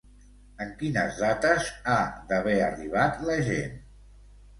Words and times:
En 0.63 0.69
quines 0.77 1.19
dates 1.23 1.69
ha 1.93 1.97
d'haver 2.31 2.55
arribat 2.69 3.21
la 3.29 3.37
gent? 3.51 3.77